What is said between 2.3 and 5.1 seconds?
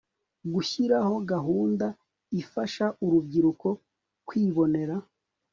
ifasha urubyiruko kwibonera